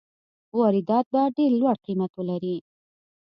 واردات 0.59 1.05
به 1.13 1.21
ډېر 1.37 1.51
لوړ 1.59 1.75
قیمت 1.85 2.11
ولري. 2.15 2.57